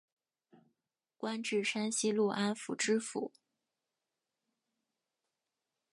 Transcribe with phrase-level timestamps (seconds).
[1.15, 3.31] 官至山西潞安府知府。